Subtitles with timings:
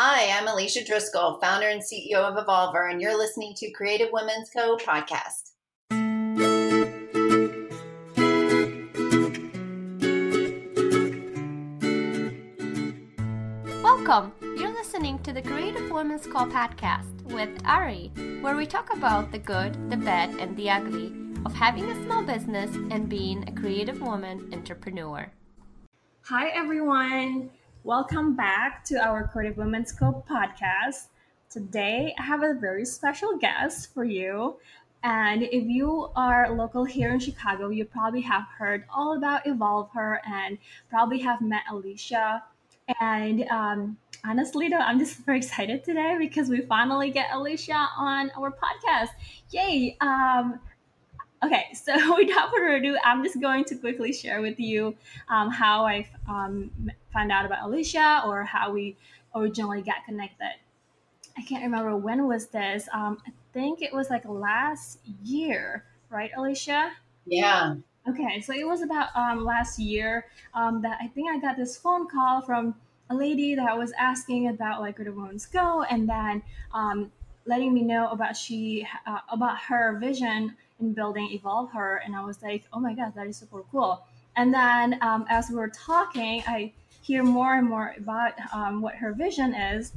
[0.00, 4.10] Hi, I'm Alicia Driscoll, founder and CEO of Evolve Her, and you're listening to Creative
[4.12, 4.76] Women's Co.
[4.76, 5.50] podcast.
[13.82, 14.32] Welcome.
[14.40, 16.46] You're listening to the Creative Women's Co.
[16.46, 21.12] podcast with Ari, where we talk about the good, the bad, and the ugly
[21.44, 25.32] of having a small business and being a creative woman entrepreneur.
[26.26, 27.50] Hi, everyone.
[27.84, 31.06] Welcome back to our Creative Women's Co podcast.
[31.48, 34.56] Today, I have a very special guest for you.
[35.04, 39.90] And if you are local here in Chicago, you probably have heard all about Evolve
[39.94, 40.58] Her and
[40.90, 42.42] probably have met Alicia.
[43.00, 48.32] And um, honestly, though, I'm just very excited today because we finally get Alicia on
[48.36, 49.10] our podcast.
[49.50, 49.96] Yay!
[50.00, 50.58] Um,
[51.44, 54.96] Okay, so without further ado, I'm just going to quickly share with you
[55.28, 56.70] um, how I um,
[57.12, 58.96] found out about Alicia or how we
[59.34, 60.54] originally got connected.
[61.36, 62.88] I can't remember when was this.
[62.92, 66.92] Um, I think it was like last year, right, Alicia?
[67.26, 67.76] Yeah.
[68.08, 71.76] Okay, so it was about um, last year um, that I think I got this
[71.76, 72.74] phone call from
[73.10, 76.42] a lady that was asking about like where the women's go, and then
[76.72, 77.12] um,
[77.46, 82.24] letting me know about she uh, about her vision in building Evolve Her, and I
[82.24, 84.04] was like, oh my god, that is super cool.
[84.36, 88.94] And then um, as we were talking, I hear more and more about um, what
[88.96, 89.92] her vision is,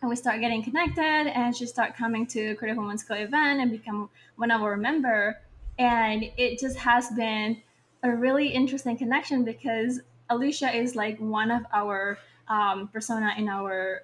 [0.00, 1.02] and we start getting connected.
[1.02, 5.38] And she start coming to Creative Women's Co event and become one of our member.
[5.78, 7.60] And it just has been
[8.02, 10.00] a really interesting connection because
[10.30, 14.02] Alicia is like one of our um, persona in our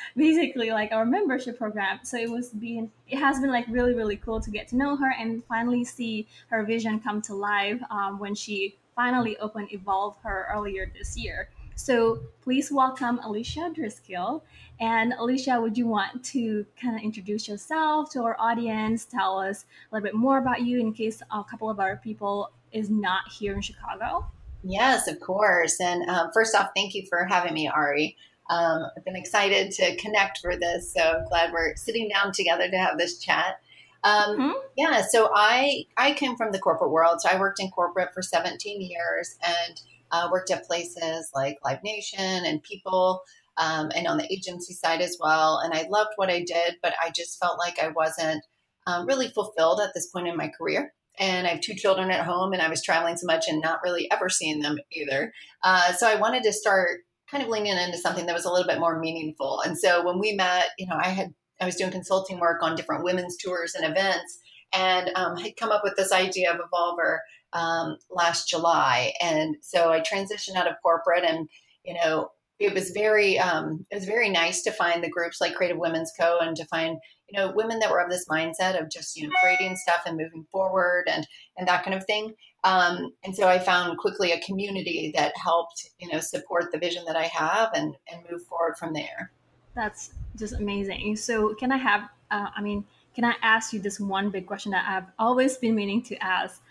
[0.16, 2.00] basically like our membership program.
[2.02, 4.96] So it was being it has been like really really cool to get to know
[4.96, 10.16] her and finally see her vision come to life um, when she finally opened Evolve
[10.22, 11.48] her earlier this year.
[11.76, 14.42] So please welcome Alicia Driscoll.
[14.80, 19.04] And Alicia, would you want to kind of introduce yourself to our audience?
[19.04, 22.50] Tell us a little bit more about you in case a couple of our people
[22.72, 24.26] is not here in Chicago.
[24.64, 25.80] Yes, of course.
[25.80, 28.16] And um, first off, thank you for having me, Ari.
[28.48, 32.70] Um, I've been excited to connect for this, so I'm glad we're sitting down together
[32.70, 33.60] to have this chat.
[34.04, 34.50] Um, mm-hmm.
[34.76, 38.22] Yeah, so I I came from the corporate world, so I worked in corporate for
[38.22, 43.22] 17 years and uh, worked at places like Live Nation and People,
[43.56, 45.58] um, and on the agency side as well.
[45.58, 48.44] And I loved what I did, but I just felt like I wasn't
[48.86, 52.24] um, really fulfilled at this point in my career and I have two children at
[52.24, 55.32] home, and I was traveling so much and not really ever seeing them either.
[55.64, 58.66] Uh, so I wanted to start kind of leaning into something that was a little
[58.66, 59.60] bit more meaningful.
[59.60, 62.76] And so when we met, you know, I had I was doing consulting work on
[62.76, 64.38] different women's tours and events,
[64.72, 67.20] and um, had come up with this idea of Evolve Her
[67.52, 69.12] um, last July.
[69.20, 71.48] And so I transitioned out of corporate, and
[71.84, 75.54] you know, it was very um, it was very nice to find the groups like
[75.54, 76.38] Creative Women's Co.
[76.40, 79.34] and to find you know women that were of this mindset of just you know
[79.42, 82.34] creating stuff and moving forward and and that kind of thing.
[82.64, 87.04] Um, and so i found quickly a community that helped you know support the vision
[87.06, 89.30] that i have and and move forward from there.
[89.74, 91.16] That's just amazing.
[91.16, 92.84] So can i have uh, i mean
[93.14, 96.62] can i ask you this one big question that i've always been meaning to ask?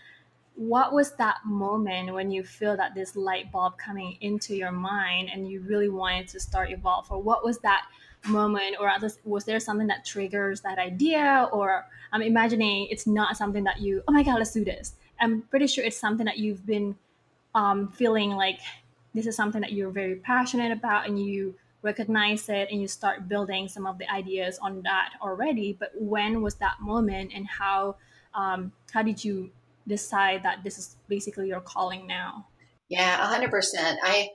[0.56, 5.30] What was that moment when you feel that this light bulb coming into your mind
[5.32, 7.06] and you really wanted to start evolve?
[7.12, 7.86] Or what was that
[8.26, 8.90] moment or
[9.24, 11.48] was there something that triggers that idea?
[11.52, 14.94] Or i'm imagining it's not something that you oh my god let's do this.
[15.20, 16.96] I'm pretty sure it's something that you've been
[17.54, 18.60] um, feeling like
[19.14, 23.28] this is something that you're very passionate about and you recognize it and you start
[23.28, 25.76] building some of the ideas on that already.
[25.78, 27.96] But when was that moment and how
[28.34, 29.50] um, how did you
[29.86, 32.46] decide that this is basically your calling now?
[32.88, 33.50] Yeah 100%
[34.02, 34.30] i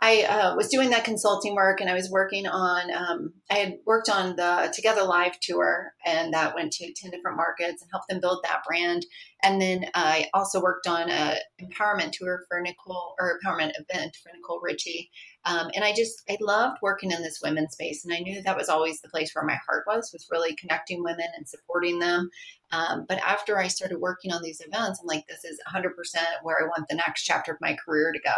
[0.00, 3.78] I uh, was doing that consulting work and I was working on, um, I had
[3.84, 8.08] worked on the Together Live tour and that went to 10 different markets and helped
[8.08, 9.04] them build that brand.
[9.42, 14.30] And then I also worked on a empowerment tour for Nicole or empowerment event for
[14.34, 15.10] Nicole Richie.
[15.44, 18.04] Um, and I just, I loved working in this women's space.
[18.04, 21.02] And I knew that was always the place where my heart was, was really connecting
[21.02, 22.30] women and supporting them.
[22.70, 25.88] Um, but after I started working on these events, I'm like, this is 100%
[26.42, 28.36] where I want the next chapter of my career to go.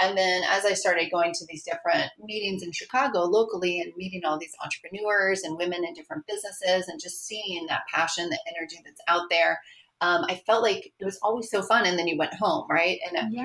[0.00, 4.22] And then as I started going to these different meetings in Chicago locally and meeting
[4.24, 8.78] all these entrepreneurs and women in different businesses and just seeing that passion, the energy
[8.84, 9.60] that's out there,
[10.00, 11.86] um, I felt like it was always so fun.
[11.86, 12.98] And then you went home, right?
[13.08, 13.44] And yeah.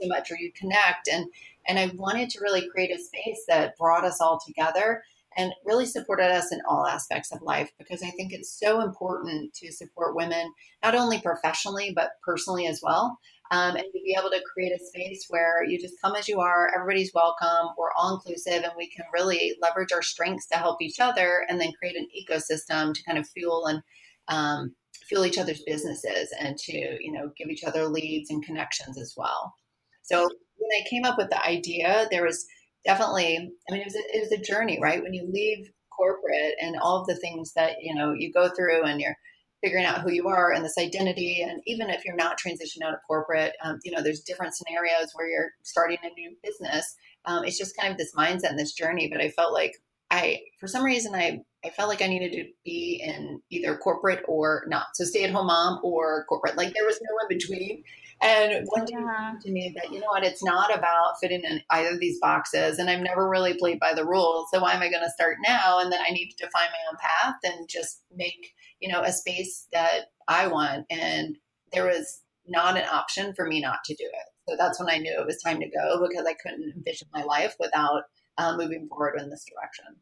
[0.00, 1.08] so much or you connect.
[1.08, 1.26] And
[1.68, 5.02] and I wanted to really create a space that brought us all together
[5.36, 9.54] and really supported us in all aspects of life because I think it's so important
[9.54, 13.18] to support women, not only professionally, but personally as well.
[13.50, 16.40] Um, and to be able to create a space where you just come as you
[16.40, 20.80] are, everybody's welcome, we're all inclusive, and we can really leverage our strengths to help
[20.80, 23.82] each other, and then create an ecosystem to kind of fuel and
[24.28, 24.74] um,
[25.08, 29.14] fuel each other's businesses, and to you know give each other leads and connections as
[29.16, 29.54] well.
[30.02, 32.46] So when I came up with the idea, there was
[32.84, 35.02] definitely, I mean, it was a, it was a journey, right?
[35.02, 38.84] When you leave corporate and all of the things that you know you go through,
[38.84, 39.16] and you're
[39.62, 41.42] figuring out who you are and this identity.
[41.42, 45.10] And even if you're not transitioning out of corporate, um, you know, there's different scenarios
[45.14, 46.96] where you're starting a new business.
[47.26, 49.08] Um, it's just kind of this mindset and this journey.
[49.08, 49.74] But I felt like
[50.10, 54.24] I, for some reason, I, I felt like I needed to be in either corporate
[54.26, 54.86] or not.
[54.94, 56.56] So stay at home mom or corporate.
[56.56, 57.84] Like there was no in between.
[58.22, 59.34] And one day yeah.
[59.40, 62.78] to me that, you know what, it's not about fitting in either of these boxes.
[62.78, 64.48] And I've never really played by the rules.
[64.52, 65.78] So why am I going to start now?
[65.78, 69.12] And then I need to define my own path and just make you know, a
[69.12, 70.86] space that I want.
[70.90, 71.36] And
[71.72, 74.26] there was not an option for me not to do it.
[74.48, 77.22] So that's when I knew it was time to go because I couldn't envision my
[77.22, 78.02] life without
[78.38, 79.96] uh, moving forward in this direction.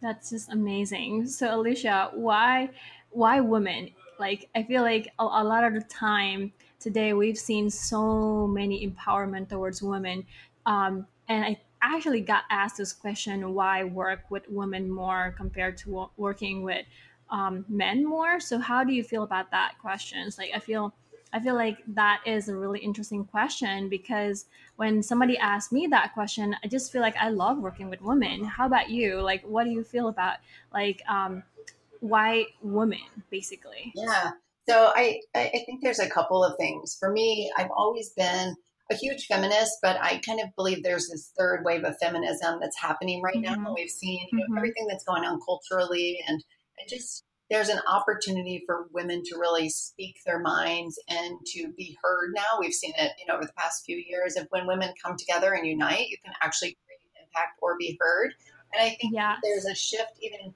[0.00, 1.26] That's just amazing.
[1.26, 2.70] So Alicia, why
[3.10, 3.90] why women?
[4.18, 8.86] Like I feel like a, a lot of the time today we've seen so many
[8.86, 10.26] empowerment towards women,
[10.66, 16.10] um, and I actually got asked this question: Why work with women more compared to
[16.16, 16.86] working with
[17.30, 18.40] um, men more.
[18.40, 20.38] So how do you feel about that questions?
[20.38, 20.94] Like I feel
[21.32, 24.46] I feel like that is a really interesting question because
[24.76, 28.44] when somebody asks me that question, I just feel like I love working with women.
[28.44, 29.20] How about you?
[29.20, 30.36] Like what do you feel about
[30.72, 31.42] like um,
[32.00, 32.98] why women
[33.30, 33.92] basically?
[33.94, 34.30] Yeah.
[34.68, 36.96] So I, I think there's a couple of things.
[36.98, 38.54] For me, I've always been
[38.90, 42.78] a huge feminist, but I kind of believe there's this third wave of feminism that's
[42.78, 43.62] happening right mm-hmm.
[43.64, 43.74] now.
[43.74, 44.58] We've seen you know, mm-hmm.
[44.58, 46.42] everything that's going on culturally and
[46.78, 51.96] it just there's an opportunity for women to really speak their minds and to be
[52.02, 52.58] heard now.
[52.60, 55.52] We've seen it, you know, over the past few years of when women come together
[55.52, 58.32] and unite, you can actually create impact or be heard.
[58.72, 59.38] And I think yes.
[59.42, 60.54] there's a shift even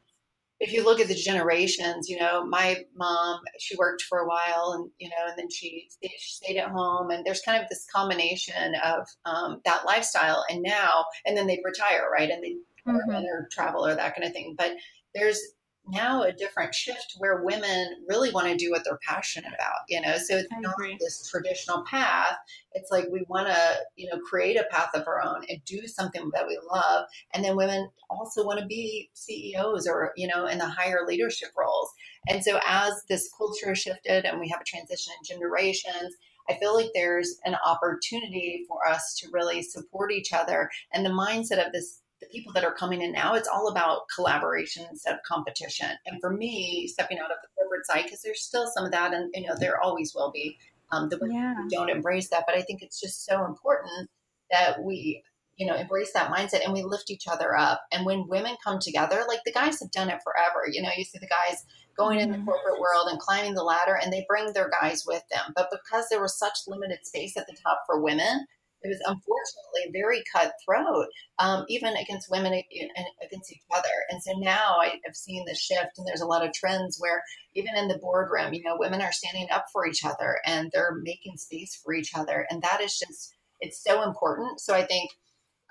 [0.60, 4.72] if you look at the generations, you know, my mom, she worked for a while
[4.74, 7.68] and, you know, and then she stayed, she stayed at home and there's kind of
[7.68, 12.30] this combination of um, that lifestyle and now, and then they'd retire, right.
[12.30, 12.56] And they
[12.86, 13.24] mm-hmm.
[13.24, 14.54] or travel or that kind of thing.
[14.56, 14.72] But
[15.14, 15.40] there's
[15.86, 20.00] now a different shift where women really want to do what they're passionate about, you
[20.00, 20.16] know.
[20.16, 20.96] So it's I not agree.
[20.98, 22.36] this traditional path.
[22.72, 25.86] It's like we want to, you know, create a path of our own and do
[25.86, 27.06] something that we love.
[27.32, 31.50] And then women also want to be CEOs or, you know, in the higher leadership
[31.56, 31.90] roles.
[32.28, 36.14] And so as this culture shifted and we have a transition in generations,
[36.48, 40.70] I feel like there's an opportunity for us to really support each other.
[40.92, 44.02] And the mindset of this the people that are coming in now, it's all about
[44.14, 45.88] collaboration instead of competition.
[46.06, 49.12] And for me, stepping out of the corporate side, because there's still some of that,
[49.12, 50.58] and you know, there always will be
[50.90, 51.54] um, the women yeah.
[51.54, 52.44] who don't embrace that.
[52.46, 54.08] But I think it's just so important
[54.50, 55.22] that we,
[55.56, 57.82] you know, embrace that mindset and we lift each other up.
[57.92, 60.66] And when women come together, like the guys have done it forever.
[60.70, 61.64] You know, you see the guys
[61.96, 62.46] going in the mm-hmm.
[62.46, 65.52] corporate world and climbing the ladder, and they bring their guys with them.
[65.54, 68.46] But because there was such limited space at the top for women,
[68.84, 71.06] it was unfortunately very cutthroat,
[71.38, 73.88] um, even against women and against each other.
[74.10, 77.22] And so now I have seen the shift, and there's a lot of trends where
[77.54, 80.96] even in the boardroom, you know, women are standing up for each other and they're
[81.02, 84.60] making space for each other, and that is just it's so important.
[84.60, 85.10] So I think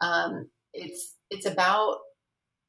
[0.01, 1.98] um, it's it's about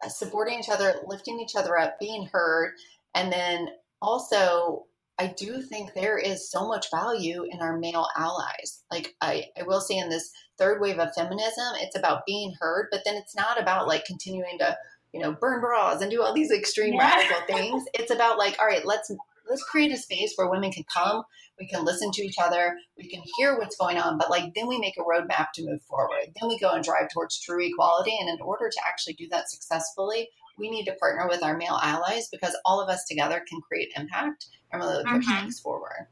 [0.09, 2.75] supporting each other, lifting each other up, being heard,
[3.15, 3.69] and then
[4.03, 4.85] also
[5.19, 8.83] I do think there is so much value in our male allies.
[8.91, 12.89] Like I, I will say in this third wave of feminism, it's about being heard,
[12.91, 14.77] but then it's not about like continuing to,
[15.13, 17.11] you know, burn bras and do all these extreme yeah.
[17.11, 17.85] radical things.
[17.95, 19.11] It's about like, all right, let's
[19.49, 21.23] let's create a space where women can come,
[21.61, 24.67] we can listen to each other, we can hear what's going on, but like then
[24.67, 26.33] we make a roadmap to move forward.
[26.41, 28.17] Then we go and drive towards true equality.
[28.19, 31.79] And in order to actually do that successfully, we need to partner with our male
[31.83, 35.41] allies because all of us together can create impact and really push mm-hmm.
[35.41, 36.09] things forward.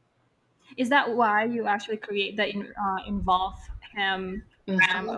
[0.77, 3.59] Is that why you actually create the uh, Evolve
[3.95, 4.43] Him?
[4.67, 5.17] Mm-hmm.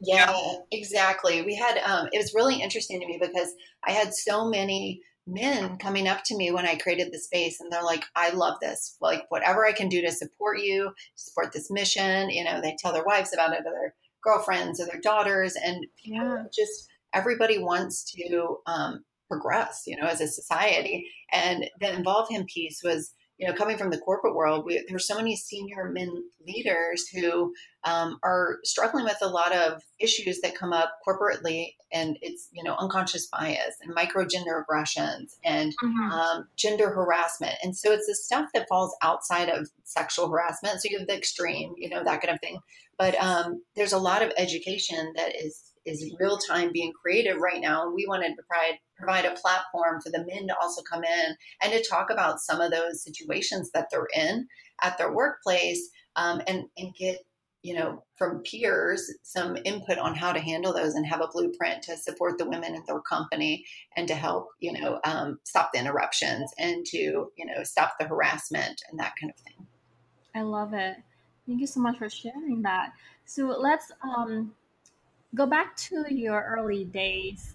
[0.00, 0.36] yeah,
[0.70, 1.42] exactly.
[1.42, 3.52] We had um, it was really interesting to me because
[3.86, 7.70] I had so many men coming up to me when I created the space and
[7.70, 8.96] they're like, I love this.
[9.00, 12.92] Like whatever I can do to support you, support this mission, you know, they tell
[12.92, 16.44] their wives about it or their girlfriends or their daughters and yeah.
[16.54, 21.08] just everybody wants to um, progress, you know, as a society.
[21.32, 25.06] And the Evolve Him piece was you know, coming from the corporate world, we, there's
[25.06, 26.10] so many senior men
[26.46, 27.52] leaders who
[27.84, 32.64] um, are struggling with a lot of issues that come up corporately, and it's you
[32.64, 36.10] know unconscious bias and micro gender aggressions and mm-hmm.
[36.12, 40.80] um, gender harassment, and so it's the stuff that falls outside of sexual harassment.
[40.80, 42.58] So you have the extreme, you know, that kind of thing.
[42.98, 47.60] But um, there's a lot of education that is is real time being creative right
[47.60, 47.86] now.
[47.86, 51.36] And we wanted to provide, provide a platform for the men to also come in
[51.62, 54.46] and to talk about some of those situations that they're in
[54.82, 57.24] at their workplace um, and, and get,
[57.62, 61.82] you know, from peers some input on how to handle those and have a blueprint
[61.82, 63.64] to support the women in their company
[63.96, 68.06] and to help, you know, um, stop the interruptions and to, you know, stop the
[68.06, 69.66] harassment and that kind of thing.
[70.34, 70.96] I love it.
[71.46, 72.92] Thank you so much for sharing that.
[73.24, 74.52] So let's um,
[75.34, 77.54] go back to your early days.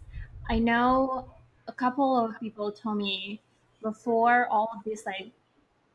[0.50, 1.26] I know
[1.68, 3.40] a couple of people told me
[3.82, 5.32] before all of these like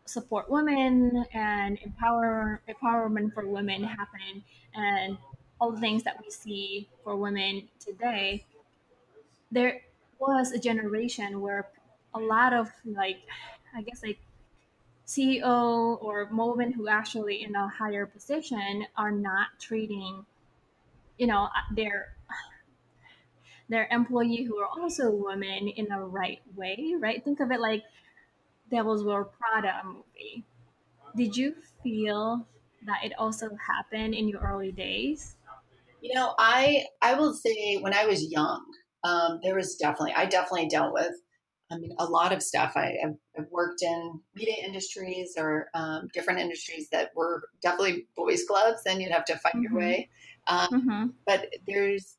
[0.07, 4.43] support women and empower empowerment for women happen
[4.75, 5.19] and
[5.61, 8.45] all the things that we see for women today
[9.51, 9.81] there
[10.19, 11.69] was a generation where
[12.15, 13.19] a lot of like
[13.75, 14.19] i guess like
[15.07, 20.25] ceo or women who actually in a higher position are not treating
[21.19, 22.17] you know their
[23.69, 27.23] their employee who are also women in the right way, right?
[27.25, 27.83] Think of it like
[28.71, 30.45] Devil Wears Prada movie.
[31.17, 32.47] Did you feel
[32.87, 35.37] that it also happened in your early days?
[36.01, 38.65] You know, I I will say when I was young,
[39.03, 41.13] um, there was definitely I definitely dealt with.
[41.71, 42.73] I mean, a lot of stuff.
[42.77, 48.83] I, have worked in media industries or um, different industries that were definitely boys' clubs,
[48.87, 49.63] and you'd have to fight mm-hmm.
[49.63, 50.09] your way.
[50.47, 51.07] Um, mm-hmm.
[51.27, 52.17] But there's,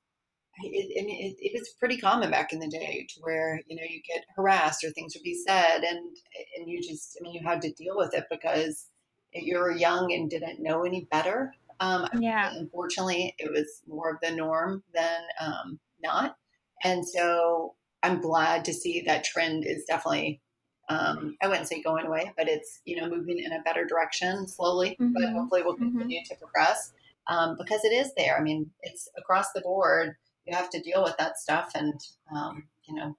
[0.62, 3.78] it, I mean, it, it, was pretty common back in the day to where you
[3.78, 6.18] know you get harassed or things would be said, and
[6.58, 8.88] and you just, I mean, you had to deal with it because
[9.34, 11.54] you were young and didn't know any better.
[11.80, 12.52] Um, yeah.
[12.54, 16.36] Unfortunately, it was more of the norm than um, not,
[16.84, 20.42] and so I'm glad to see that trend is definitely
[20.90, 24.48] um, I wouldn't say going away, but it's you know moving in a better direction
[24.48, 25.14] slowly, mm-hmm.
[25.14, 25.98] but hopefully will mm-hmm.
[25.98, 26.34] continue mm-hmm.
[26.34, 26.94] to progress
[27.28, 28.38] um, because it is there.
[28.38, 30.16] I mean, it's across the board.
[30.46, 32.00] You have to deal with that stuff, and
[32.34, 33.18] um, you know,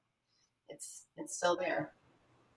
[0.69, 1.93] it's it's still there.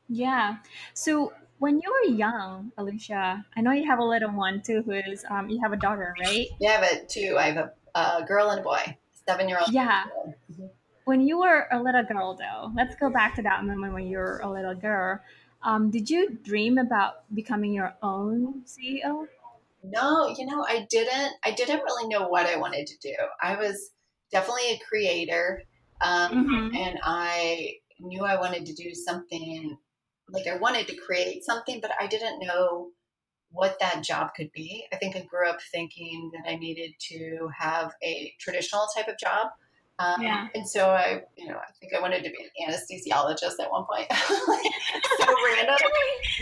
[0.07, 0.57] Yeah.
[0.93, 4.81] So when you were young, Alicia, I know you have a little one too.
[4.85, 6.47] Who is um, you have a daughter, right?
[6.59, 7.35] Yeah, but two.
[7.37, 8.97] I have a, a girl and a boy.
[9.27, 9.73] Seven year old.
[9.73, 10.03] Yeah.
[10.51, 10.65] Mm-hmm.
[11.05, 14.17] When you were a little girl, though, let's go back to that moment when you
[14.17, 15.19] were a little girl.
[15.63, 19.27] Um, did you dream about becoming your own CEO?
[19.83, 21.33] No, you know, I didn't.
[21.43, 23.15] I didn't really know what I wanted to do.
[23.41, 23.91] I was
[24.31, 25.63] definitely a creator,
[26.01, 26.75] um, mm-hmm.
[26.75, 29.77] and I knew I wanted to do something.
[30.29, 32.89] Like I wanted to create something, but I didn't know
[33.51, 34.85] what that job could be.
[34.93, 39.17] I think I grew up thinking that I needed to have a traditional type of
[39.17, 39.47] job.
[40.01, 40.47] Um, yeah.
[40.55, 43.85] And so I, you know, I think I wanted to be an anesthesiologist at one
[43.85, 44.11] point.
[44.27, 45.75] so random.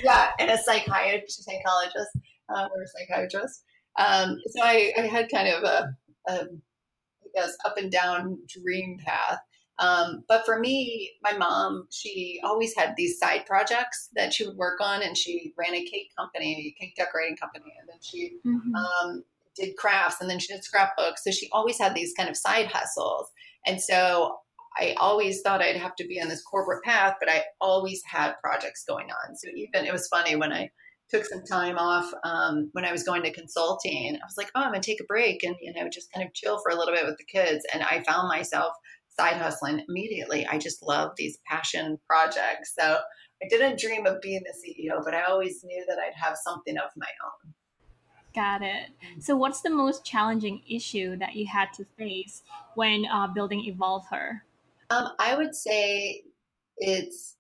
[0.04, 2.10] Yeah, and a psychiatrist, psychologist
[2.48, 3.64] uh, or a psychiatrist.
[3.98, 5.96] Um, so I, I, had kind of a,
[6.30, 9.40] a, I guess, up and down dream path.
[9.80, 14.58] Um, but for me, my mom, she always had these side projects that she would
[14.58, 18.38] work on, and she ran a cake company, a cake decorating company, and then she
[18.46, 18.76] mm-hmm.
[18.76, 19.24] um,
[19.56, 21.24] did crafts, and then she did scrapbooks.
[21.24, 23.30] So she always had these kind of side hustles,
[23.66, 24.38] and so
[24.80, 28.34] I always thought I'd have to be on this corporate path, but I always had
[28.42, 29.36] projects going on.
[29.36, 30.70] So even it was funny when I
[31.10, 34.16] took some time off um, when I was going to consulting.
[34.16, 36.34] I was like, oh, I'm gonna take a break and you know just kind of
[36.34, 37.66] chill for a little bit with the kids.
[37.74, 38.74] And I found myself
[39.20, 40.48] side hustling immediately.
[40.48, 42.74] I just love these passion projects.
[42.80, 43.00] So
[43.44, 46.78] I didn't dream of being the CEO, but I always knew that I'd have something
[46.78, 47.54] of my own.
[48.40, 48.92] Got it.
[49.20, 52.42] So, what's the most challenging issue that you had to face
[52.76, 54.46] when uh, building Evolve Her?
[54.90, 56.24] Um, I would say
[56.78, 57.36] it's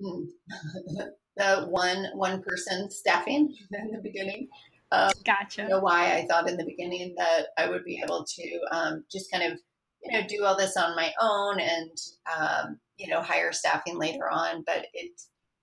[0.00, 0.22] hmm,
[1.36, 4.48] the one one person staffing in the beginning.
[4.92, 5.64] Um, gotcha.
[5.64, 9.04] You know why I thought in the beginning that I would be able to um,
[9.12, 9.58] just kind of
[10.04, 11.90] you know do all this on my own and
[12.34, 14.64] um, you know hire staffing later on.
[14.64, 15.10] But it,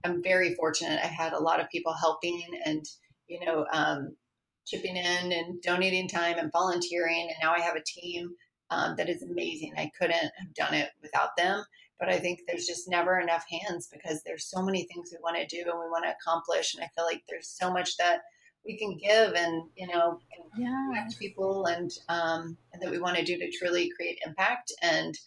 [0.03, 0.99] I'm very fortunate.
[1.03, 2.85] I had a lot of people helping and
[3.27, 4.15] you know um,
[4.65, 8.31] chipping in and donating time and volunteering, and now I have a team
[8.69, 9.73] um, that is amazing.
[9.77, 11.63] I couldn't have done it without them
[11.99, 15.37] but I think there's just never enough hands because there's so many things we want
[15.37, 16.75] to do and we want to accomplish.
[16.75, 18.21] And I feel like there's so much that
[18.65, 20.19] we can give and, you know,
[20.57, 21.07] yeah.
[21.19, 24.73] people and, um, and that we want to do to truly create impact.
[24.81, 25.17] And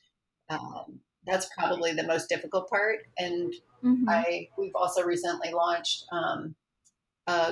[0.50, 2.98] um, that's probably the most difficult part.
[3.16, 4.08] And mm-hmm.
[4.08, 6.54] I we've also recently launched um,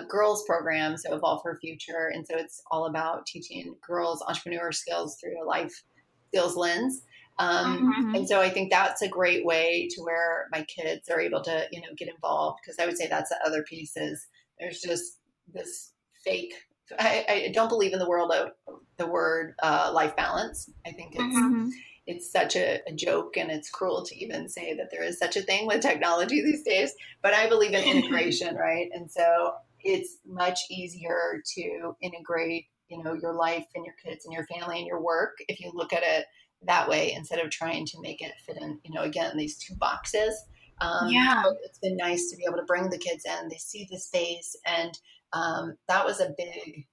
[0.08, 5.18] girls program, so Evolve for Future, and so it's all about teaching girls entrepreneur skills
[5.20, 5.82] through a life
[6.28, 7.02] skills lens.
[7.38, 8.14] Um, mm-hmm.
[8.14, 11.66] And so I think that's a great way to where my kids are able to,
[11.70, 14.26] you know, get involved because I would say that's the other piece is
[14.58, 15.18] there's just
[15.52, 15.92] this
[16.24, 16.54] fake.
[16.98, 18.50] I, I don't believe in the world of
[18.96, 20.70] the word uh, life balance.
[20.86, 21.68] I think it's mm-hmm
[22.06, 25.36] it's such a, a, joke and it's cruel to even say that there is such
[25.36, 29.54] a thing with technology these days but i believe in integration right and so
[29.86, 34.78] it's much easier to integrate you know your life and your kids and your family
[34.78, 36.24] and your work if you look at it
[36.66, 39.74] that way instead of trying to make it fit in you know again these two
[39.76, 40.34] boxes
[40.80, 43.86] um, yeah it's been nice to be able to bring the kids in they see
[43.90, 44.98] the space and
[45.32, 46.86] um, that was a big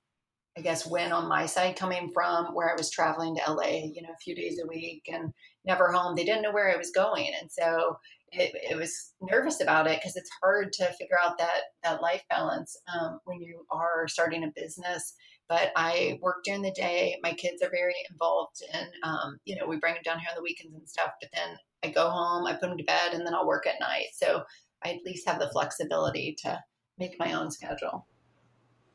[0.56, 4.04] I guess, win on my side coming from where I was traveling to LA, you
[4.04, 5.34] know, a few days a week and
[5.66, 6.16] never home.
[6.16, 7.32] They didn't know where I was going.
[7.42, 7.98] And so
[8.34, 12.24] it, it was nervous about it because it's hard to figure out that, that life
[12.30, 15.14] balance um, when you are starting a business.
[15.50, 17.18] But I work during the day.
[17.22, 20.36] My kids are very involved and, um, you know, we bring them down here on
[20.36, 21.12] the weekends and stuff.
[21.22, 23.80] But then I go home, I put them to bed, and then I'll work at
[23.80, 24.08] night.
[24.14, 24.44] So
[24.84, 26.60] I at least have the flexibility to
[26.98, 28.08] make my own schedule.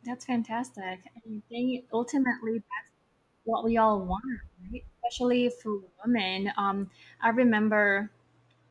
[0.05, 1.01] That's fantastic.
[1.25, 2.93] And think ultimately that's
[3.45, 4.23] what we all want,
[4.73, 4.85] right?
[5.05, 6.51] Especially for women.
[6.57, 6.91] Um,
[7.23, 8.11] I remember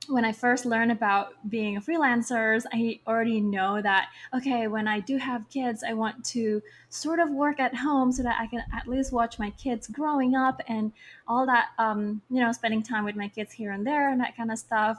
[0.08, 5.00] when I first learned about being a freelancer, I already know that, okay, when I
[5.00, 8.64] do have kids, I want to sort of work at home so that I can
[8.74, 10.92] at least watch my kids growing up and
[11.28, 14.36] all that, um, you know, spending time with my kids here and there and that
[14.38, 14.98] kind of stuff.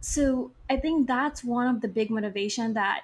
[0.00, 3.02] So I think that's one of the big motivation that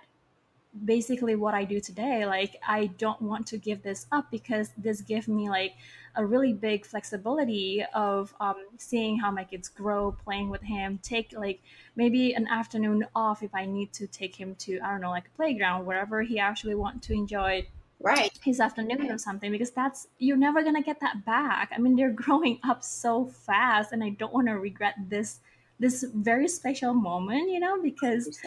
[0.85, 2.27] basically what I do today.
[2.27, 5.75] Like I don't want to give this up because this gives me like
[6.15, 11.33] a really big flexibility of um, seeing how my kids grow, playing with him, take
[11.37, 11.61] like
[11.97, 15.27] maybe an afternoon off if I need to take him to I don't know like
[15.27, 17.67] a playground wherever he actually want to enjoy
[18.01, 21.71] right his afternoon or something because that's you're never gonna get that back.
[21.75, 25.41] I mean they're growing up so fast and I don't want to regret this
[25.79, 28.39] this very special moment, you know, because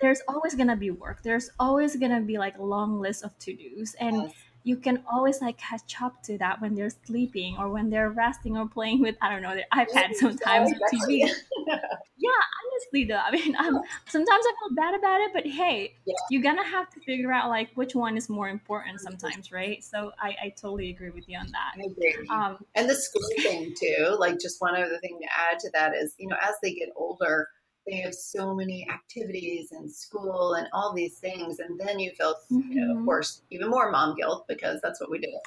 [0.00, 1.22] there's always gonna be work.
[1.22, 4.32] There's always gonna be like a long list of to dos, and yes.
[4.62, 8.56] you can always like catch up to that when they're sleeping or when they're resting
[8.56, 11.28] or playing with I don't know their iPad sometimes or TV.
[11.66, 12.30] yeah,
[12.78, 16.14] honestly though, I mean, um, sometimes I feel bad about it, but hey, yeah.
[16.30, 19.82] you're gonna have to figure out like which one is more important sometimes, right?
[19.82, 21.72] So I, I totally agree with you on that.
[21.76, 22.28] I agree.
[22.30, 25.96] Um, and the school thing too, like just one other thing to add to that
[25.96, 27.48] is, you know, as they get older
[27.88, 32.34] they have so many activities and school and all these things and then you feel
[32.52, 32.72] mm-hmm.
[32.72, 33.06] you know of mm-hmm.
[33.06, 35.38] course even more mom guilt because that's what we do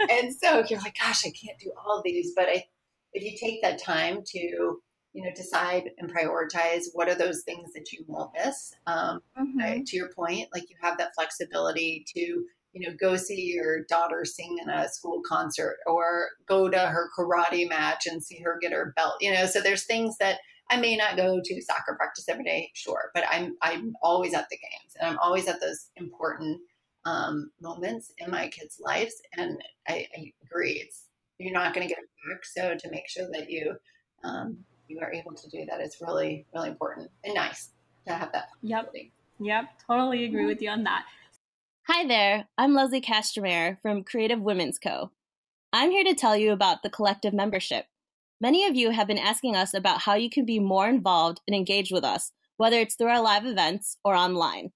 [0.10, 2.64] and so you're like gosh i can't do all these but I,
[3.12, 7.72] if you take that time to you know decide and prioritize what are those things
[7.72, 9.58] that you won't miss um, mm-hmm.
[9.58, 12.20] right, to your point like you have that flexibility to
[12.72, 17.08] you know go see your daughter sing in a school concert or go to her
[17.16, 20.38] karate match and see her get her belt you know so there's things that
[20.70, 24.48] I may not go to soccer practice every day, sure, but I'm I'm always at
[24.50, 26.60] the games and I'm always at those important
[27.04, 29.14] um, moments in my kids' lives.
[29.36, 31.04] And I, I agree, it's
[31.38, 32.44] you're not going to get it back.
[32.44, 33.76] So to make sure that you
[34.24, 37.70] um, you are able to do that is really really important and nice
[38.06, 38.48] to have that.
[38.62, 38.94] Yep.
[39.40, 39.64] Yep.
[39.86, 41.04] Totally agree with you on that.
[41.86, 42.46] Hi there.
[42.58, 45.10] I'm Leslie Castromere from Creative Women's Co.
[45.72, 47.86] I'm here to tell you about the collective membership.
[48.40, 51.56] Many of you have been asking us about how you can be more involved and
[51.56, 54.70] engaged with us, whether it's through our live events or online.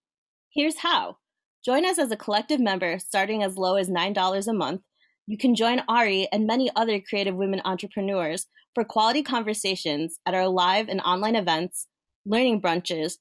[0.53, 1.19] Here's how.
[1.65, 4.81] Join us as a collective member starting as low as $9 a month.
[5.29, 10.49] You can join Ari and many other creative women entrepreneurs for quality conversations at our
[10.49, 11.87] live and online events,
[12.27, 13.19] learning brunches,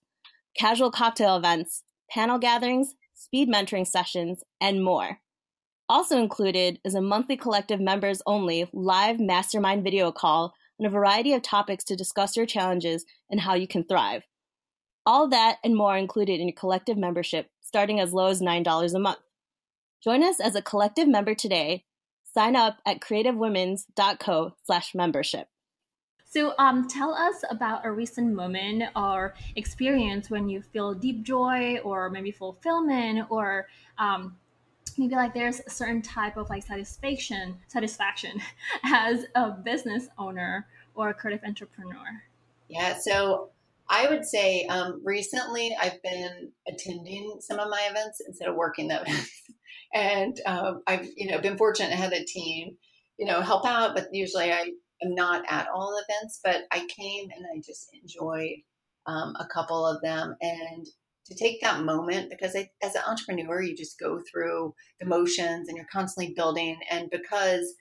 [0.58, 5.20] casual cocktail events, panel gatherings, speed mentoring sessions, and more.
[5.92, 11.34] Also included is a monthly collective members only live mastermind video call on a variety
[11.34, 14.24] of topics to discuss your challenges and how you can thrive.
[15.06, 19.00] All that and more included in your collective membership starting as low as $9 a
[19.00, 19.20] month.
[20.02, 21.84] Join us as a collective member today.
[22.24, 25.50] Sign up at creativewomen's.co slash membership.
[26.24, 31.80] So, um, tell us about a recent moment or experience when you feel deep joy
[31.80, 34.38] or maybe fulfillment or um,
[34.98, 38.40] maybe like there's a certain type of like satisfaction satisfaction
[38.86, 42.22] as a business owner or a creative entrepreneur
[42.68, 43.50] yeah so
[43.90, 48.88] i would say um, recently i've been attending some of my events instead of working
[48.88, 49.04] them
[49.94, 52.76] and um, i've you know been fortunate to have a team
[53.18, 54.70] you know help out but usually i
[55.04, 58.58] am not at all events, but I came and I just enjoyed
[59.08, 60.36] um, a couple of them.
[60.42, 60.88] And
[61.26, 65.68] to take that moment, because I, as an entrepreneur, you just go through the motions
[65.68, 66.78] and you're constantly building.
[66.90, 67.76] And because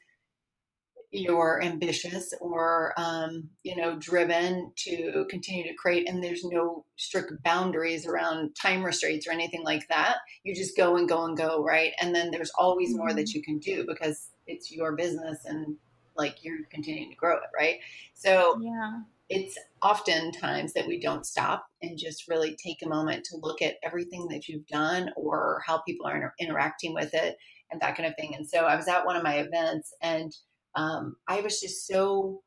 [1.12, 7.32] you're ambitious or um, you know driven to continue to create and there's no strict
[7.42, 11.64] boundaries around time restraints or anything like that you just go and go and go
[11.64, 13.38] right and then there's always more that mm-hmm.
[13.38, 15.76] you can do because it's your business and
[16.16, 17.80] like you're continuing to grow it right
[18.14, 23.24] so yeah it's often times that we don't stop and just really take a moment
[23.24, 27.36] to look at everything that you've done or how people are inter- interacting with it
[27.70, 30.34] and that kind of thing and so i was at one of my events and
[30.74, 32.42] um, I was just so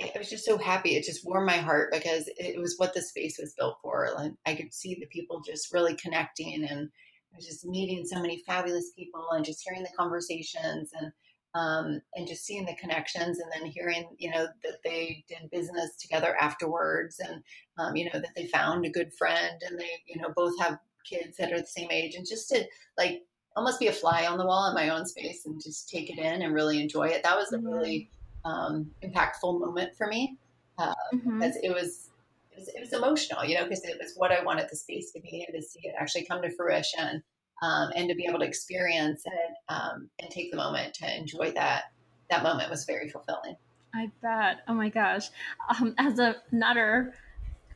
[0.00, 0.96] I was just so happy.
[0.96, 4.08] It just warmed my heart because it was what the space was built for.
[4.18, 6.88] And I could see the people just really connecting and
[7.32, 11.12] I was just meeting so many fabulous people and just hearing the conversations and
[11.54, 15.96] um, and just seeing the connections and then hearing, you know, that they did business
[15.96, 17.42] together afterwards and,
[17.78, 20.78] um, you know, that they found a good friend and they, you know, both have
[21.08, 22.64] kids that are the same age and just to
[22.98, 23.22] like
[23.56, 26.18] almost be a fly on the wall in my own space and just take it
[26.18, 27.22] in and really enjoy it.
[27.22, 28.10] That was a really
[28.44, 30.36] um, impactful moment for me
[30.78, 31.38] uh, mm-hmm.
[31.38, 32.10] because it was,
[32.50, 35.12] it was, it was emotional, you know, because it was what I wanted the space
[35.12, 37.22] to be and to see it actually come to fruition
[37.62, 41.52] um, and to be able to experience it um, and take the moment to enjoy
[41.52, 41.92] that.
[42.30, 43.56] That moment was very fulfilling.
[43.94, 44.62] I bet.
[44.66, 45.28] Oh my gosh.
[45.68, 47.14] Um, as a, another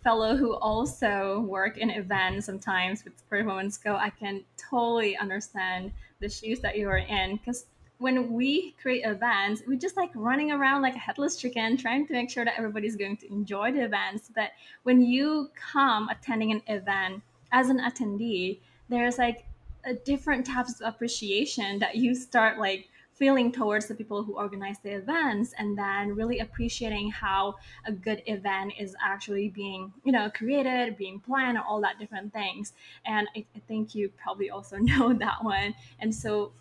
[0.03, 5.93] fellow who also work in events sometimes with Creative Women's Co, I can totally understand
[6.21, 7.67] the shoes that you are in because
[7.99, 12.13] when we create events, we just like running around like a headless chicken, trying to
[12.13, 14.31] make sure that everybody's going to enjoy the events.
[14.35, 14.51] But
[14.85, 19.45] when you come attending an event as an attendee, there's like
[19.95, 24.91] different types of appreciation that you start like feeling towards the people who organize the
[24.91, 30.97] events and then really appreciating how a good event is actually being you know created
[30.97, 32.73] being planned all that different things.
[33.05, 35.75] And I, I think you probably also know that one.
[35.99, 36.53] And so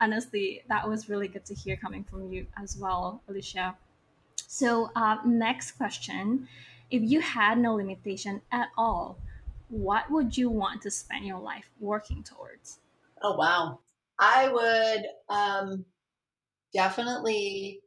[0.00, 3.76] honestly that was really good to hear coming from you as well alicia.
[4.46, 6.48] So uh, next question.
[6.90, 9.18] If you had no limitation at all
[9.68, 12.78] what would you want to spend your life working towards?
[13.22, 13.80] Oh wow.
[14.18, 15.84] I would um,
[16.72, 17.80] definitely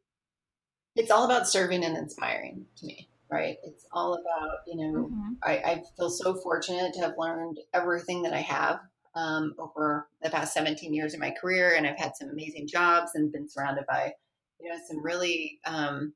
[0.96, 3.58] it's all about serving and inspiring to me right?
[3.64, 5.34] It's all about you know mm-hmm.
[5.42, 8.82] I, I, feel so fortunate to have learned everything that i have
[9.16, 13.12] um, over the past 17 years of my career and i've had some amazing jobs
[13.16, 14.14] and been surrounded by
[14.60, 16.14] you know some really um,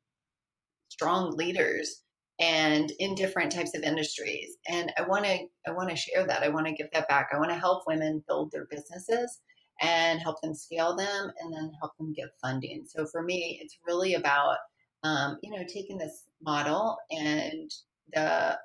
[0.90, 2.04] strong leaders
[2.40, 6.44] and in different types of industries and i want to i want to share that
[6.44, 9.40] i want to give that back i want to help women build their businesses
[9.82, 12.86] and help them scale them and then help them get funding.
[12.88, 14.58] So for me, it's really about,
[15.04, 17.70] um, you know, taking this model and
[18.14, 18.58] the,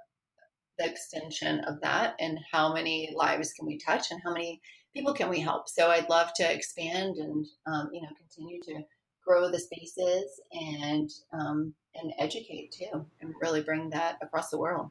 [0.79, 4.61] the extension of that and how many lives can we touch and how many
[4.95, 5.69] people can we help.
[5.69, 8.83] So I'd love to expand and, um, you know, continue to
[9.27, 14.91] grow the spaces and, um, and educate too, and really bring that across the world.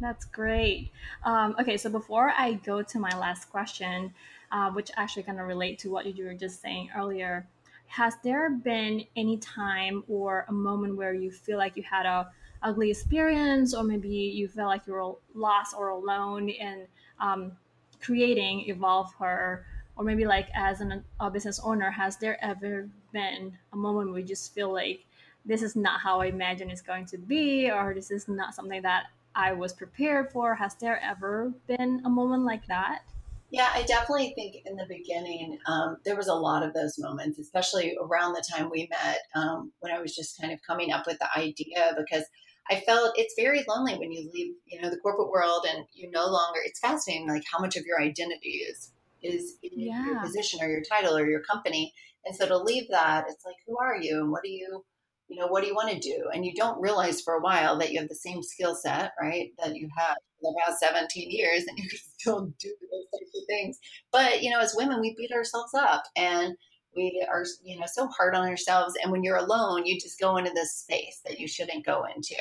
[0.00, 0.90] That's great.
[1.24, 4.12] Um, okay, so before I go to my last question,
[4.50, 7.46] uh, which actually kind of relate to what you were just saying earlier.
[7.86, 12.30] Has there been any time or a moment where you feel like you had a
[12.62, 16.86] ugly experience, or maybe you felt like you were lost or alone in
[17.20, 17.52] um,
[18.00, 19.66] creating Evolve Her,
[19.96, 24.20] or maybe like as an, a business owner, has there ever been a moment where
[24.20, 25.04] you just feel like
[25.44, 28.82] this is not how I imagine it's going to be, or this is not something
[28.82, 30.54] that I was prepared for?
[30.54, 33.02] Has there ever been a moment like that?
[33.50, 37.38] Yeah, I definitely think in the beginning um, there was a lot of those moments,
[37.38, 41.06] especially around the time we met um, when I was just kind of coming up
[41.06, 42.24] with the idea because
[42.70, 46.10] I felt it's very lonely when you leave, you know, the corporate world and you
[46.10, 46.60] no longer.
[46.64, 50.04] It's fascinating, like how much of your identity is is in yeah.
[50.06, 51.92] your position or your title or your company,
[52.24, 54.84] and so to leave that, it's like, who are you and what do you
[55.32, 56.28] you know, what do you want to do?
[56.32, 59.50] And you don't realize for a while that you have the same skill set, right,
[59.58, 63.30] that you have for the past 17 years and you can still do those types
[63.34, 63.78] of things.
[64.12, 66.54] But, you know, as women, we beat ourselves up and
[66.94, 68.94] we are, you know, so hard on ourselves.
[69.02, 72.36] And when you're alone, you just go into this space that you shouldn't go into.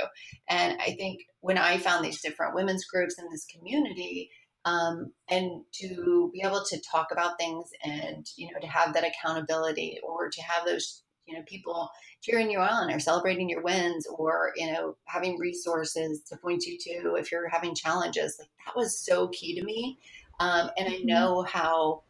[0.49, 4.29] And I think when I found these different women's groups in this community,
[4.65, 9.03] um, and to be able to talk about things and you know to have that
[9.03, 11.89] accountability or to have those you know people
[12.21, 16.77] cheering you on or celebrating your wins or you know having resources to point you
[16.77, 19.97] to if you're having challenges like that was so key to me
[20.39, 21.07] um, and i mm-hmm.
[21.07, 22.01] know how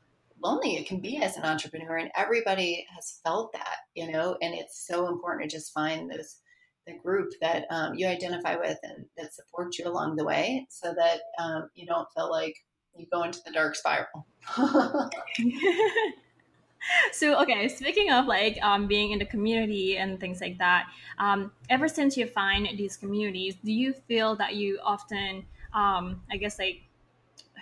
[0.43, 4.53] lonely it can be as an entrepreneur and everybody has felt that you know and
[4.53, 6.37] it's so important to just find those
[6.87, 10.93] the group that um, you identify with and that supports you along the way so
[10.95, 12.55] that um, you don't feel like
[12.95, 14.25] you go into the dark spiral
[17.11, 20.89] so okay speaking of like um, being in the community and things like that
[21.19, 26.37] um, ever since you find these communities do you feel that you often um, i
[26.37, 26.81] guess like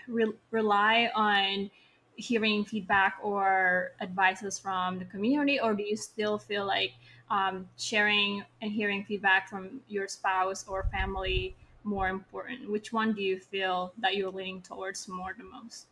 [0.08, 1.70] re- rely on
[2.16, 6.92] hearing feedback or advices from the community, or do you still feel like
[7.30, 12.70] um, sharing and hearing feedback from your spouse or family more important?
[12.70, 15.88] Which one do you feel that you're leaning towards more the most?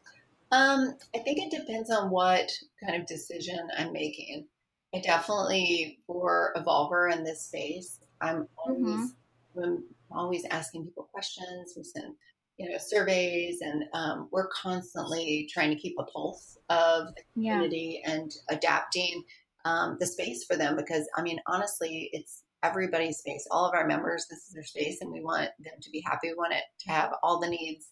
[0.51, 2.49] Um, I think it depends on what
[2.83, 4.45] kind of decision I'm making.
[4.95, 9.11] I definitely for Evolve Her in this space, I'm always
[9.55, 9.63] mm-hmm.
[9.63, 11.73] I'm always asking people questions.
[11.75, 12.15] We send
[12.57, 18.01] you know surveys and um, we're constantly trying to keep a pulse of the community
[18.03, 18.11] yeah.
[18.13, 19.23] and adapting
[19.65, 23.87] um, the space for them because i mean honestly it's everybody's space all of our
[23.87, 26.63] members this is their space and we want them to be happy we want it
[26.79, 27.89] to have all the needs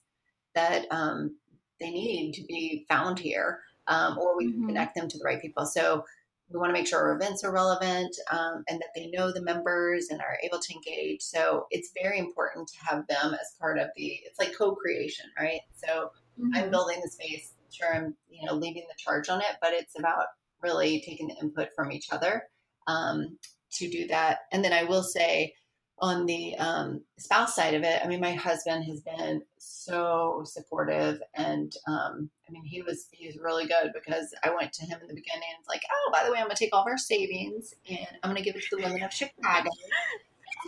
[0.56, 1.36] that um,
[1.80, 4.60] they need to be found here um, or we mm-hmm.
[4.60, 6.04] can connect them to the right people so
[6.50, 9.42] we want to make sure our events are relevant um, and that they know the
[9.42, 11.22] members and are able to engage.
[11.22, 14.20] So it's very important to have them as part of the.
[14.26, 15.62] It's like co-creation, right?
[15.74, 16.56] So mm-hmm.
[16.56, 17.54] I'm building the space.
[17.72, 20.26] Sure, I'm you know leading the charge on it, but it's about
[20.62, 22.44] really taking the input from each other
[22.88, 23.38] um,
[23.74, 24.40] to do that.
[24.52, 25.54] And then I will say
[26.00, 31.22] on the um, spouse side of it, I mean, my husband has been so supportive,
[31.36, 35.08] and um, I mean, he was he's really good because I went to him in
[35.08, 36.98] the beginning and it's like, oh, by the way, I'm gonna take all of our
[36.98, 39.70] savings and I'm gonna give it to the women of Chicago.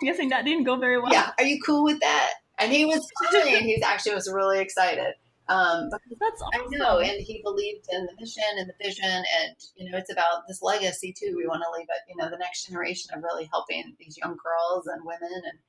[0.02, 1.12] I'm guessing that didn't go very well.
[1.12, 2.34] Yeah, are you cool with that?
[2.60, 3.64] And he was fine.
[3.64, 5.14] He's actually was really excited.
[5.50, 6.74] Um, That's awesome.
[6.74, 10.12] I know, and he believed in the mission and the vision, and you know, it's
[10.12, 11.36] about this legacy too.
[11.38, 14.38] We want to leave it, you know, the next generation of really helping these young
[14.44, 15.60] girls and women and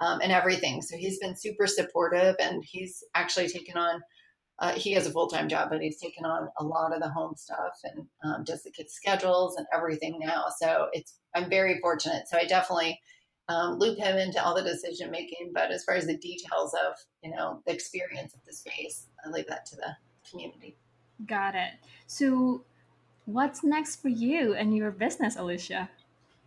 [0.00, 0.80] um, and everything.
[0.80, 4.00] So he's been super supportive, and he's actually taken on.
[4.58, 7.10] Uh, he has a full time job, but he's taken on a lot of the
[7.10, 10.46] home stuff and um, does the kids' schedules and everything now.
[10.58, 12.26] So it's I'm very fortunate.
[12.26, 12.98] So I definitely
[13.48, 15.50] um, loop him into all the decision making.
[15.52, 19.30] But as far as the details of you know the experience of the space, I
[19.30, 19.96] leave that to the
[20.30, 20.76] community.
[21.24, 21.72] Got it.
[22.06, 22.64] So,
[23.24, 25.88] what's next for you and your business, Alicia?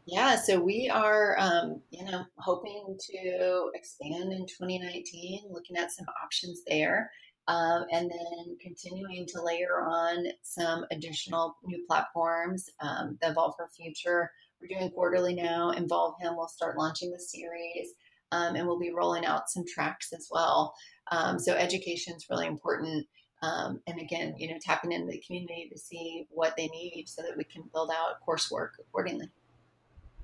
[0.06, 6.08] Yeah, so we are, um, you know, hoping to expand in 2019, looking at some
[6.24, 7.12] options there,
[7.48, 12.70] um, and then continuing to layer on some additional new platforms.
[12.80, 15.72] Um, the Evolve for Future we're doing quarterly now.
[15.72, 16.36] Evolve Him.
[16.36, 17.94] We'll start launching the series,
[18.32, 20.74] um, and we'll be rolling out some tracks as well.
[21.12, 23.08] Um, so education is really important.
[23.42, 27.22] Um, and again, you know, tapping into the community to see what they need so
[27.22, 29.30] that we can build out coursework accordingly.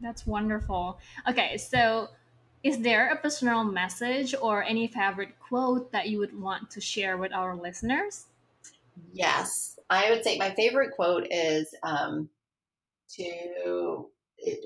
[0.01, 0.99] That's wonderful.
[1.27, 2.09] Okay, so
[2.63, 7.17] is there a personal message or any favorite quote that you would want to share
[7.17, 8.25] with our listeners?
[9.13, 12.29] Yes, I would say my favorite quote is um,
[13.11, 14.09] to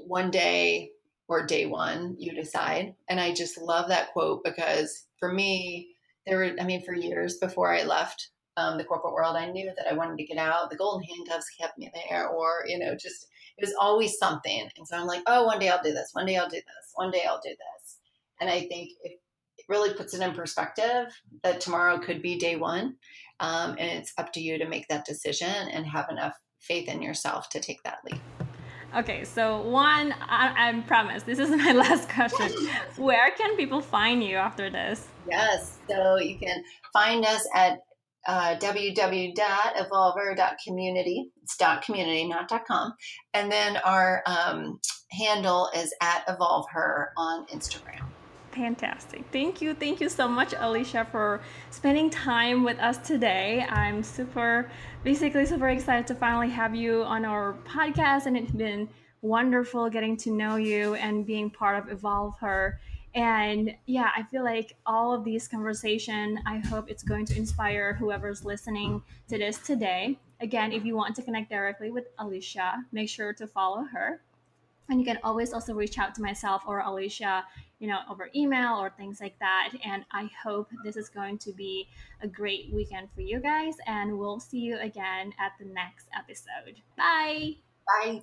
[0.05, 0.91] one day
[1.27, 2.95] or day one, you decide.
[3.07, 7.37] And I just love that quote because for me, there were, I mean, for years
[7.37, 10.69] before I left um, the corporate world, I knew that I wanted to get out.
[10.69, 13.27] The golden handcuffs kept me there, or, you know, just
[13.57, 14.69] it was always something.
[14.77, 16.09] And so I'm like, oh, one day I'll do this.
[16.13, 16.91] One day I'll do this.
[16.95, 17.97] One day I'll do this.
[18.41, 19.19] And I think it,
[19.57, 21.07] it really puts it in perspective
[21.43, 22.95] that tomorrow could be day one.
[23.39, 27.01] Um, and it's up to you to make that decision and have enough faith in
[27.01, 28.21] yourself to take that leap.
[28.95, 32.51] Okay, so one, I, I promise this is my last question.
[32.97, 35.07] Where can people find you after this?
[35.29, 37.79] Yes, so you can find us at
[38.27, 41.31] uh, www.evolver.community.
[41.43, 42.93] It's dot .community, not dot .com.
[43.33, 44.79] And then our um,
[45.11, 48.05] handle is at evolve her on Instagram.
[48.51, 49.25] Fantastic.
[49.31, 49.73] Thank you.
[49.73, 53.65] Thank you so much, Alicia, for spending time with us today.
[53.69, 54.69] I'm super,
[55.03, 58.25] basically, super excited to finally have you on our podcast.
[58.25, 58.89] And it's been
[59.21, 62.79] wonderful getting to know you and being part of Evolve Her.
[63.13, 67.93] And yeah, I feel like all of these conversation, I hope it's going to inspire
[67.93, 70.17] whoever's listening to this today.
[70.41, 74.21] Again, if you want to connect directly with Alicia, make sure to follow her.
[74.89, 77.45] And you can always also reach out to myself or Alicia
[77.79, 79.71] you know, over email or things like that.
[79.85, 81.87] And I hope this is going to be
[82.21, 83.75] a great weekend for you guys.
[83.87, 86.81] And we'll see you again at the next episode.
[86.97, 87.55] Bye.
[87.87, 88.21] Bye.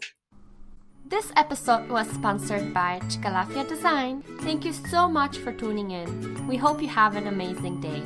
[1.08, 4.22] This episode was sponsored by Chicalafia Design.
[4.40, 6.46] Thank you so much for tuning in.
[6.46, 8.02] We hope you have an amazing day.